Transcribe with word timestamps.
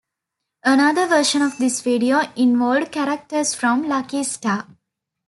Another 0.63 1.05
version 1.05 1.43
of 1.43 1.59
this 1.59 1.81
video 1.81 2.21
involved 2.35 2.91
characters 2.91 3.53
from 3.53 3.87
Lucky 3.87 4.23
Star. 4.23 4.65